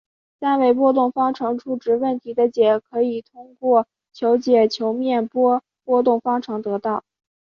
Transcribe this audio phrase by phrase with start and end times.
[0.39, 7.03] 三维波动方程初值问题的解可以通过求解球面波波动方程得到。